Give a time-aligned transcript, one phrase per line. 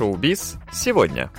[0.00, 1.30] Шоу-биз сегодня.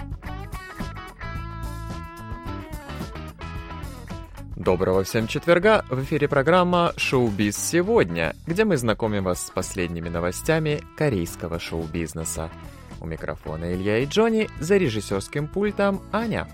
[4.56, 5.84] Доброго всем четверга!
[5.90, 12.52] В эфире программа «Шоу-биз сегодня», где мы знакомим вас с последними новостями корейского шоу-бизнеса.
[13.00, 16.48] У микрофона Илья и Джонни, за режиссерским пультом Аня.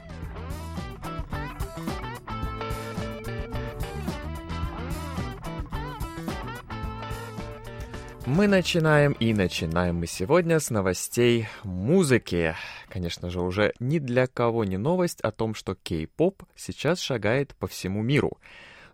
[8.28, 12.56] Мы начинаем и начинаем мы сегодня с новостей музыки.
[12.90, 17.68] Конечно же, уже ни для кого не новость о том, что кей-поп сейчас шагает по
[17.68, 18.38] всему миру.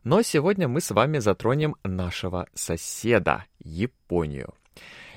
[0.04, 4.54] Но сегодня мы с вами затронем нашего соседа, Японию.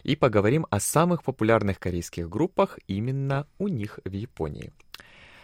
[0.02, 4.72] И поговорим о самых популярных корейских группах именно у них в Японии.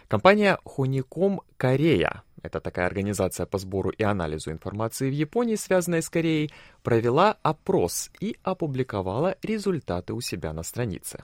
[0.07, 6.09] Компания Honeycomb Корея это такая организация по сбору и анализу информации в Японии, связанная с
[6.09, 6.51] Кореей,
[6.83, 11.23] провела опрос и опубликовала результаты у себя на странице.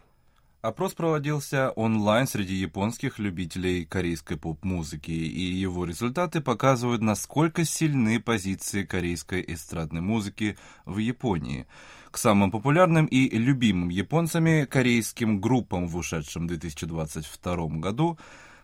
[0.61, 8.83] Опрос проводился онлайн среди японских любителей корейской поп-музыки, и его результаты показывают, насколько сильны позиции
[8.83, 11.65] корейской эстрадной музыки в Японии.
[12.11, 18.19] К самым популярным и любимым японцами корейским группам в ушедшем 2022 году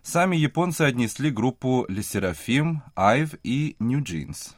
[0.05, 4.53] Сами японцы отнесли группу Seraphim, Ive и New Jeans.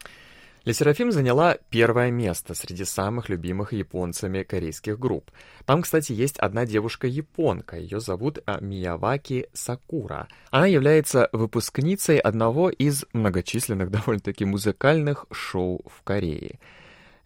[0.66, 5.31] Seraphim заняла первое место среди самых любимых японцами корейских групп.
[5.66, 10.28] Там, кстати, есть одна девушка-японка, ее зовут а, Мияваки Сакура.
[10.52, 16.59] Она является выпускницей одного из многочисленных довольно-таки музыкальных шоу в Корее—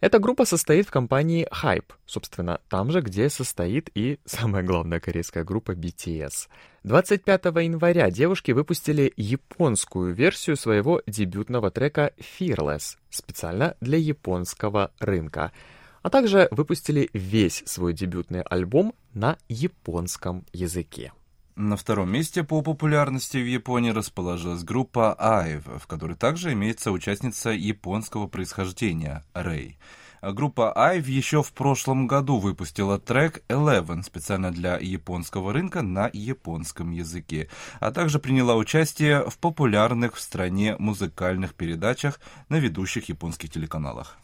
[0.02, 5.44] эта группа состоит в компании Hype, собственно, там же, где состоит и самая главная корейская
[5.44, 6.48] группа BTS.
[6.82, 15.52] 25 января девушки выпустили японскую версию своего дебютного трека Fearless, специально для японского рынка,
[16.02, 21.12] а также выпустили весь свой дебютный альбом на японском языке.
[21.54, 27.50] На втором месте по популярности в Японии расположилась группа IVE, в которой также имеется участница
[27.50, 29.76] японского происхождения Рэй.
[30.22, 36.90] Группа IVE еще в прошлом году выпустила трек Eleven специально для японского рынка на японском
[36.90, 42.18] языке, а также приняла участие в популярных в стране музыкальных передачах
[42.48, 44.16] на ведущих японских телеканалах.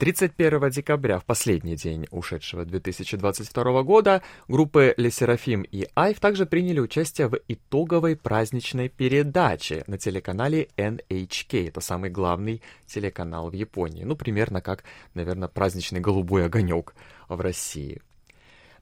[0.00, 6.80] 31 декабря, в последний день ушедшего 2022 года, группы Le Seraphim и Айв также приняли
[6.80, 11.68] участие в итоговой праздничной передаче на телеканале NHK.
[11.68, 14.04] Это самый главный телеканал в Японии.
[14.04, 16.94] Ну, примерно как, наверное, праздничный голубой огонек
[17.28, 18.00] в России.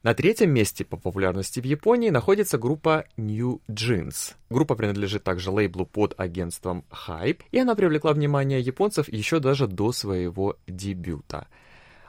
[0.01, 4.35] На третьем месте по популярности в Японии находится группа New Jeans.
[4.49, 9.91] Группа принадлежит также лейблу под агентством Hype, и она привлекла внимание японцев еще даже до
[9.91, 11.47] своего дебюта.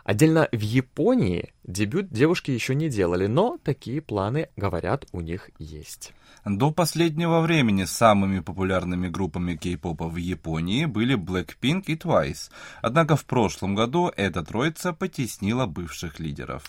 [0.05, 6.13] Отдельно в Японии дебют девушки еще не делали, но такие планы, говорят, у них есть.
[6.45, 12.51] До последнего времени самыми популярными группами кей-попа в Японии были Blackpink и Twice.
[12.83, 16.63] Однако в прошлом году эта троица потеснила бывших лидеров.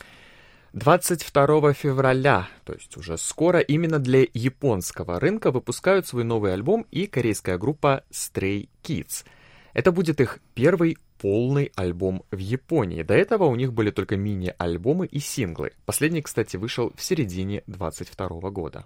[0.74, 7.08] 22 февраля, то есть уже скоро, именно для японского рынка выпускают свой новый альбом и
[7.08, 9.26] корейская группа Stray Kids.
[9.74, 13.04] Это будет их первый полный альбом в Японии.
[13.04, 15.72] До этого у них были только мини-альбомы и синглы.
[15.86, 18.86] Последний, кстати, вышел в середине 22 года.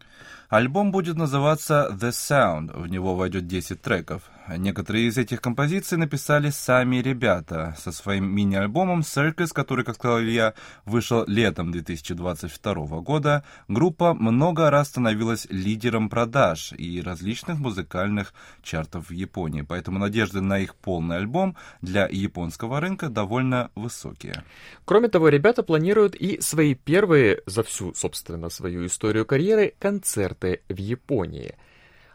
[0.49, 2.77] Альбом будет называться The Sound.
[2.77, 4.23] В него войдет 10 треков.
[4.47, 10.53] Некоторые из этих композиций написали сами ребята со своим мини-альбомом Circus, который, как сказал Илья,
[10.85, 13.43] вышел летом 2022 года.
[13.67, 20.59] Группа много раз становилась лидером продаж и различных музыкальных чартов в Японии, поэтому надежды на
[20.59, 24.43] их полный альбом для японского рынка довольно высокие.
[24.85, 30.77] Кроме того, ребята планируют и свои первые за всю, собственно, свою историю карьеры концерты в
[30.77, 31.55] Японии–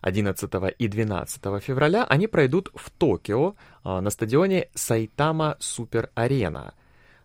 [0.00, 3.54] 11 и 12 февраля они пройдут в Токио
[3.84, 6.74] а, на стадионе Сайтама Супер Арена.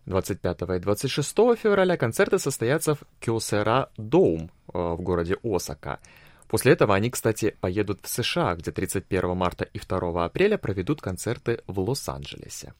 [0.06, 6.00] 25 и 26 февраля концерты состоятся в Кёсера Доум а, в городе Осака.
[6.48, 11.60] После этого они, кстати, поедут в США, где 31 марта и 2 апреля проведут концерты
[11.66, 12.72] в Лос-Анджелесе.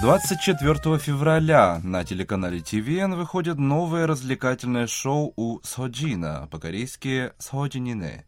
[0.00, 8.24] 24 февраля на телеканале ТВН выходит новое развлекательное шоу у Соджина, по-корейски «Соджинине».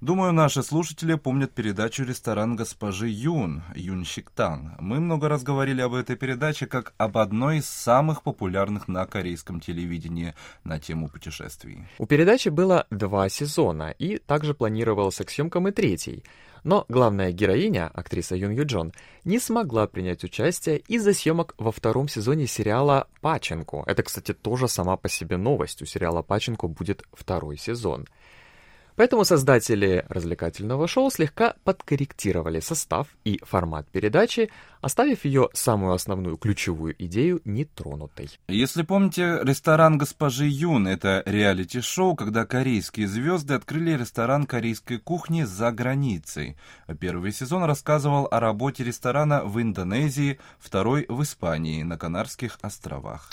[0.00, 4.74] Думаю, наши слушатели помнят передачу «Ресторан госпожи Юн» Юн Шиктан.
[4.78, 9.60] Мы много раз говорили об этой передаче как об одной из самых популярных на корейском
[9.60, 11.84] телевидении на тему путешествий.
[11.98, 16.24] У передачи было два сезона, и также планировался к съемкам и третий.
[16.64, 18.94] Но главная героиня, актриса Юн Ю Джон,
[19.24, 23.82] не смогла принять участие из-за съемок во втором сезоне сериала «Паченко».
[23.84, 25.82] Это, кстати, тоже сама по себе новость.
[25.82, 28.06] У сериала «Паченко» будет второй сезон.
[29.00, 34.50] Поэтому создатели развлекательного шоу слегка подкорректировали состав и формат передачи,
[34.82, 38.28] оставив ее самую основную ключевую идею нетронутой.
[38.48, 45.72] Если помните, ресторан госпожи Юн— это реалити-шоу, когда корейские звезды открыли ресторан корейской кухни за
[45.72, 46.58] границей.
[47.00, 53.30] Первый сезон рассказывал о работе ресторана в Индонезии, второй— в Испании, на Канарских островах.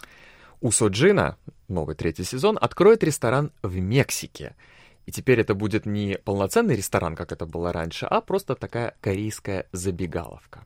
[0.61, 1.35] У Соджина,
[1.67, 4.55] новый третий сезон, откроет ресторан в Мексике—
[5.07, 9.65] и теперь это будет не полноценный ресторан, как это было раньше, а просто такая корейская
[9.71, 10.65] забегаловка.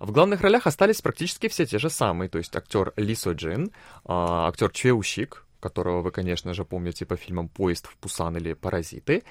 [0.00, 3.70] В главных ролях остались практически все те же самые, то есть актер Ли Со Джин,
[4.04, 8.54] а, актер Чue Ущик, которого вы, конечно же, помните по фильмам «Поезд в Пусан» или
[8.54, 9.22] «Паразиты»,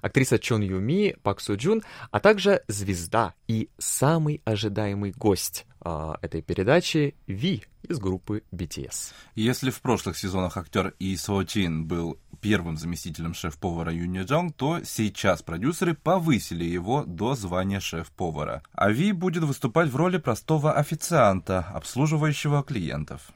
[0.00, 6.42] актриса Чон Юми, Пак Су Джун, а также звезда и самый ожидаемый гость э, этой
[6.42, 9.12] передачи Ви из группы BTS.
[9.34, 14.80] Если в прошлых сезонах актер И Со Чин был первым заместителем шеф-повара Юни Джонг, то
[14.84, 18.62] сейчас продюсеры повысили его до звания шеф-повара.
[18.72, 23.32] А Ви будет выступать в роли простого официанта, обслуживающего клиентов.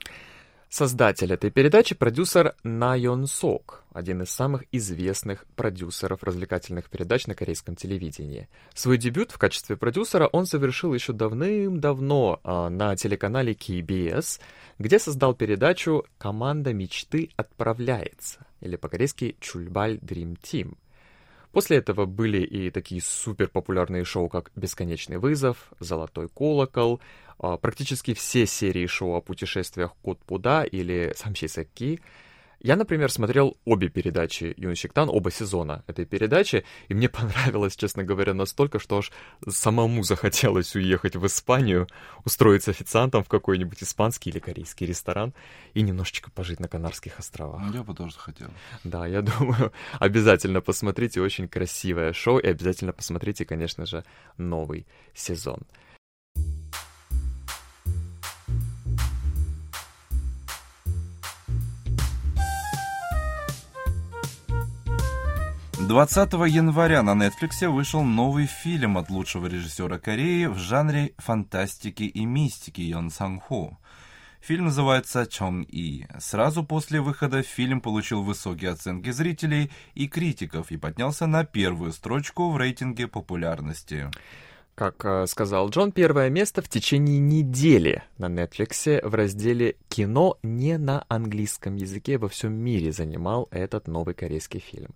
[0.69, 7.35] Создатель этой передачи— продюсер На Йон Сок, один из самых известных продюсеров развлекательных передач на
[7.35, 8.49] корейском телевидении.
[8.75, 14.41] Свой дебют в качестве продюсера он совершил еще давным-давно э, на телеканале KBS,
[14.79, 20.77] где создал передачу «Команда мечты отправляется» или по-корейски «Чульбаль Dream Team».
[21.57, 27.01] После этого были и такие супер популярные шоу, как «Бесконечный вызов», «Золотой колокол»,
[27.39, 32.03] а, практически все серии шоу о путешествиях Кот Пуда или Самчи Сэкки.
[32.61, 38.35] Я, например, смотрел обе передачи Юнсиктан, оба сезона этой передачи, и мне понравилось, честно говоря,
[38.35, 39.13] настолько, что аж
[39.49, 41.87] самому захотелось уехать в Испанию,
[42.25, 45.35] устроиться официантом в какой-нибудь испанский или корейский ресторан
[45.75, 47.63] и немножечко пожить на Канарских островах.
[47.75, 48.49] Я бы тоже хотел.
[48.85, 54.05] Да, я думаю, обязательно посмотрите, очень красивое шоу, и обязательно посмотрите, конечно же,
[54.39, 55.61] новый сезон.
[65.89, 72.25] 20 января на Netflix вышел новый фильм от лучшего режиссера Кореи в жанре фантастики и
[72.25, 73.79] мистики Йон Сан Хо.
[74.41, 76.07] Фильм называется «Чон И».
[76.19, 82.51] Сразу после выхода фильм получил высокие оценки зрителей и критиков и поднялся на первую строчку
[82.51, 84.11] в рейтинге популярности.
[84.75, 90.79] Как э, сказал Джон, первое место в течение недели на Netflix в разделе «Кино не
[90.79, 94.91] на английском языке» во всем мире занимал этот новый корейский фильм.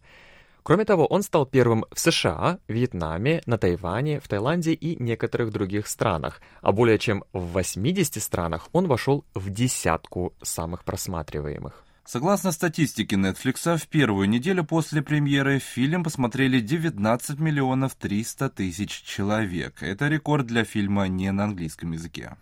[0.70, 5.88] Кроме того, он стал первым в США, Вьетнаме, на Тайване, в Таиланде и некоторых других
[5.88, 11.84] странах, а более чем в 80 странах он вошел в десятку самых просматриваемых.
[12.04, 19.82] Согласно статистике Netflix, в первую неделю после премьеры фильм посмотрели 19 миллионов 300 тысяч человек.
[19.82, 22.36] Это рекорд для фильма не на английском языке.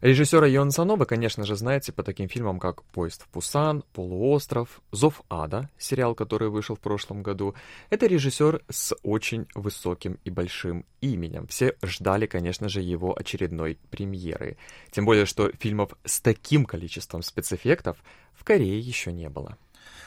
[0.00, 4.80] Режиссера Йон Сано вы, конечно же, знаете по таким фильмам, как «Поезд в Пусан», «Полуостров»,
[4.90, 7.54] «Зов ада», сериал, который вышел в прошлом году.
[7.88, 11.46] Это режиссер с очень высоким и большим именем.
[11.46, 14.56] Все ждали, конечно же, его очередной премьеры.
[14.90, 17.98] Тем более, что фильмов с таким количеством спецэффектов
[18.42, 19.56] в Корее еще не было.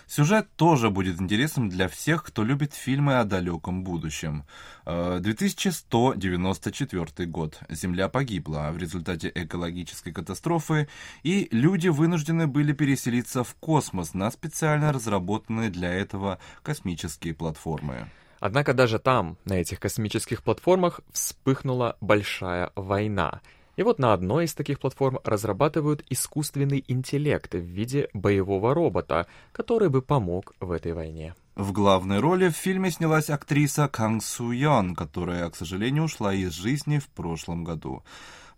[0.08, 4.44] Сюжет тоже будет интересным для всех, кто любит фильмы о далеком будущем.
[4.86, 7.58] 2194 э, год.
[7.70, 10.90] Земля погибла в результате экологической катастрофы,
[11.24, 18.10] и люди вынуждены были переселиться в космос на специально разработанные для этого космические платформы.
[18.42, 23.40] Однако даже там, на этих космических платформах, вспыхнула большая война—
[23.76, 29.90] и вот на одной из таких платформ разрабатывают искусственный интеллект в виде боевого робота, который
[29.90, 31.36] бы помог в этой войне.
[31.56, 36.52] В главной роли в фильме снялась актриса Канг Су Йон, которая, к сожалению, ушла из
[36.52, 38.04] жизни в прошлом году.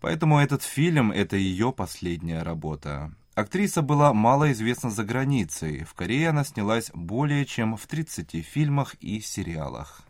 [0.00, 3.12] Поэтому этот фильм— это ее последняя работа.
[3.34, 5.84] Актриса была малоизвестна за границей.
[5.84, 10.02] В Корее она снялась более чем в 30 фильмах и сериалах.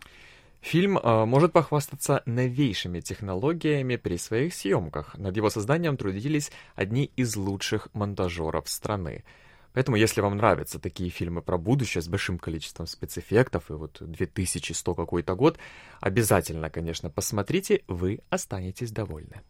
[0.61, 5.17] Фильм э, может похвастаться новейшими технологиями при своих съемках.
[5.17, 9.25] Над его созданием трудились одни из лучших монтажеров страны.
[9.73, 14.95] Поэтому, если вам нравятся такие фильмы про будущее с большим количеством спецэффектов и вот 2100
[14.95, 15.59] какой-то год,
[16.00, 19.43] обязательно, конечно, посмотрите, вы останетесь довольны.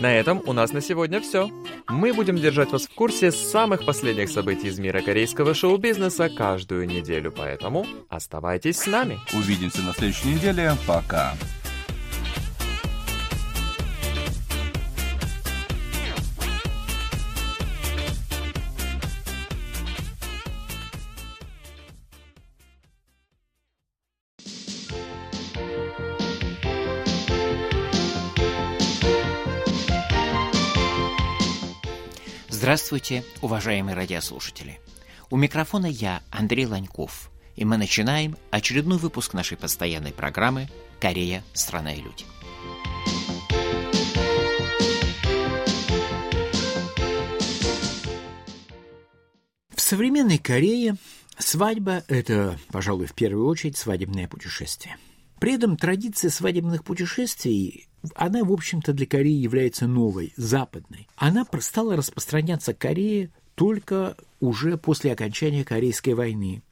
[0.00, 1.50] На этом у нас на сегодня все.
[1.86, 7.30] Мы будем держать вас в курсе самых последних событий из мира корейского шоу-бизнеса каждую неделю,
[7.30, 9.18] поэтому оставайтесь с нами.
[9.34, 10.72] Увидимся на следующей неделе.
[10.86, 11.34] Пока.
[32.90, 34.80] Здравствуйте, уважаемые радиослушатели.
[35.30, 40.68] У микрофона я, Андрей Ланьков, и мы начинаем очередной выпуск нашей постоянной программы
[40.98, 41.44] «Корея.
[41.52, 42.24] Страна и люди».
[49.68, 50.96] В современной Корее
[51.38, 54.96] свадьба– это, пожалуй, в первую очередь свадебное путешествие.
[55.40, 61.08] При этом традиция свадебных путешествий она, в общем-то, для Кореи является новой, западной.
[61.16, 66.62] Она стала распространяться Корее только уже после окончания Корейской войны,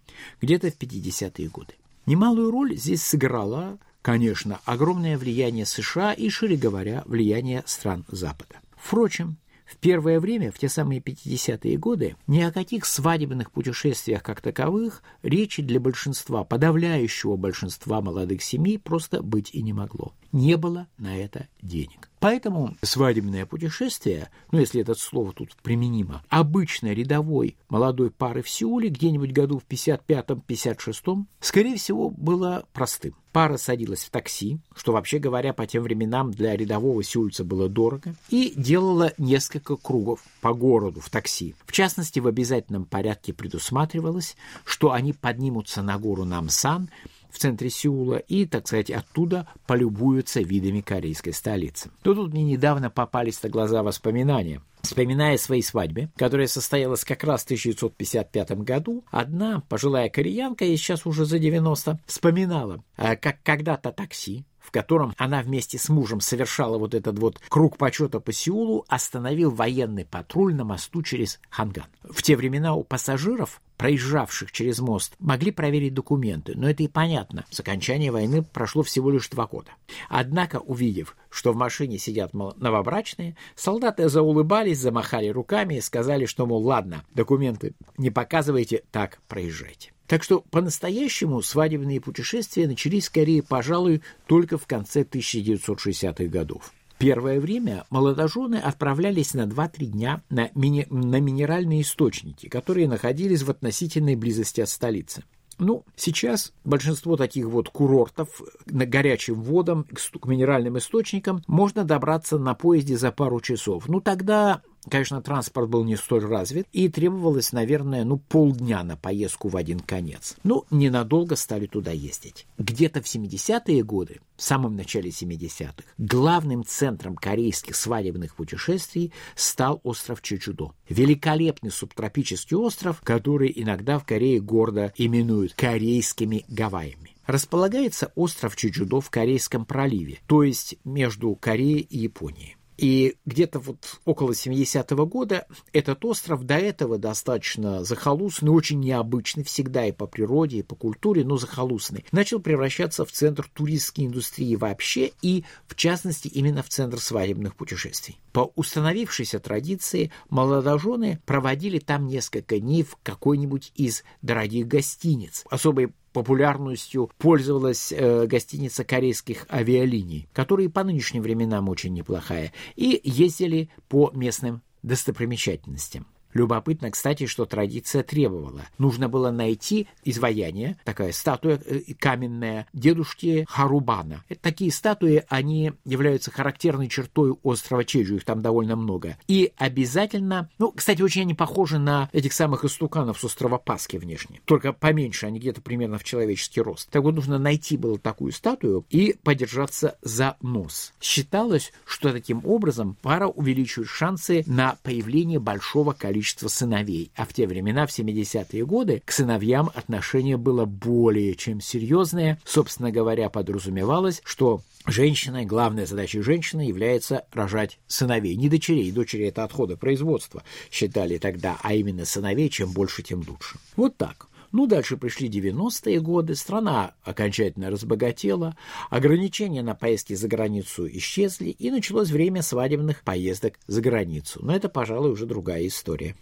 [0.40, 1.74] где-то в 50-е годы.
[2.06, 8.56] Немалую роль здесь сыграла, конечно, огромное влияние США и, шире говоря, влияние стран Запада.
[8.76, 14.40] Впрочем, в первое время, в те самые 50-е годы, ни о каких свадебных путешествиях как
[14.40, 20.14] таковых речи для большинства, подавляющего большинства молодых семей просто быть и не могло.
[20.32, 22.10] Не было на это денег.
[22.20, 28.88] Поэтому свадебное путешествие, ну если это слово тут применимо, обычной рядовой молодой пары в Сеуле
[28.88, 33.14] где-нибудь году в 55-56, скорее всего, было простым.
[33.38, 38.16] Пара садилась в такси, что вообще говоря по тем временам для рядового сеульца было дорого,
[38.30, 41.54] и делала несколько кругов по городу в такси.
[41.64, 46.90] В частности, в обязательном порядке предусматривалось, что они поднимутся на гору Намсан,
[47.30, 51.90] в центре Сеула и, так сказать, оттуда полюбуются видами корейской столицы.
[52.04, 54.60] Но тут мне недавно попались на глаза воспоминания.
[54.82, 61.04] Вспоминая свои свадьбы, которая состоялась как раз в 1955 году, одна пожилая кореянка, и сейчас
[61.04, 66.78] уже за 90, вспоминала, э, как когда-то такси, в котором она вместе с мужем совершала
[66.78, 71.86] вот этот вот круг почета по Сеулу, остановил военный патруль на мосту через Ханган.
[72.02, 77.46] В те времена у пассажиров проезжавших через мост, могли проверить документы, но это и понятно.
[77.48, 79.70] С окончания войны прошло всего лишь два года.
[80.10, 86.62] Однако, увидев, что в машине сидят новобрачные, солдаты заулыбались, замахали руками и сказали, что, мол,
[86.66, 89.92] ладно, документы не показывайте, так проезжайте.
[90.08, 96.72] Так что по-настоящему свадебные путешествия начались скорее, пожалуй, только в конце 1960-х годов.
[96.98, 103.50] Первое время молодожены отправлялись на 2-3 дня на, мини- на минеральные источники, которые находились в
[103.50, 105.22] относительной близости от столицы.
[105.58, 112.54] Ну, сейчас большинство таких вот курортов на горячим водам к минеральным источникам можно добраться на
[112.54, 113.88] поезде за пару часов.
[113.88, 119.48] Ну, тогда Конечно, транспорт был не столь развит, и требовалось, наверное, ну, полдня на поездку
[119.48, 120.36] в один конец.
[120.44, 122.46] Ну, ненадолго стали туда ездить.
[122.58, 130.22] Где-то в 70-е годы, в самом начале 70-х, главным центром корейских свадебных путешествий стал остров
[130.22, 130.72] Чечудо.
[130.88, 139.10] Великолепный субтропический остров, который иногда в Корее гордо именуют корейскими Гавайями располагается остров Чучудо в
[139.10, 142.57] Корейском проливе, то есть между Кореей и Японией.
[142.78, 149.84] И где-то вот около 70-го года этот остров до этого достаточно захолустный, очень необычный всегда
[149.86, 155.10] и по природе, и по культуре, но захолустный, начал превращаться в центр туристской индустрии вообще
[155.22, 158.20] и, в частности, именно в центр свадебных путешествий.
[158.32, 165.44] По установившейся традиции молодожены проводили там несколько дней в какой-нибудь из дорогих гостиниц.
[165.50, 173.70] Особой популярностью пользовалась э, гостиница корейских авиалиний, которая по нынешним временам очень неплохая, и ездили
[173.88, 176.06] по местным достопримечательностям.
[176.34, 178.62] Любопытно, кстати, что традиция требовала.
[178.78, 184.24] Нужно было найти изваяние, такая статуя э, каменная, дедушки Харубана.
[184.28, 189.16] Это такие статуи, они являются характерной чертой острова Чеджу, их там довольно много.
[189.26, 194.40] И обязательно, ну, кстати, очень они похожи на этих самых истуканов с острова Пасхи внешне,
[194.44, 196.90] только поменьше, они где-то примерно в человеческий рост.
[196.90, 200.92] Так вот, нужно найти было такую статую и подержаться за нос.
[201.00, 207.32] Считалось, что таким образом пара увеличивает шансы на появление большого количества количество сыновей, а в
[207.32, 212.40] те времена, в 70-е годы, к сыновьям отношение было более чем серьезное.
[212.44, 218.34] Собственно говоря, подразумевалось, что женщиной, главной задачей женщины является рожать сыновей.
[218.34, 223.60] Не дочерей, дочери это отходы производства считали тогда, а именно сыновей, чем больше, тем лучше.
[223.76, 224.26] Вот так.
[224.52, 228.56] Ну, дальше пришли 90-е годы, страна окончательно разбогатела,
[228.90, 234.40] ограничения на поездки за границу исчезли, и началось время свадебных поездок за границу.
[234.42, 236.16] Но это, пожалуй, уже другая история.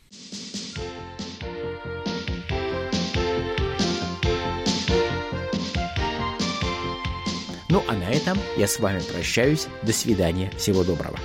[7.68, 9.66] Ну а на этом я с вами прощаюсь.
[9.82, 10.50] До свидания.
[10.56, 11.18] Всего доброго.